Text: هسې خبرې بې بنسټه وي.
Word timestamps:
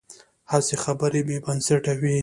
هسې 0.51 0.75
خبرې 0.83 1.21
بې 1.27 1.37
بنسټه 1.45 1.93
وي. 2.01 2.17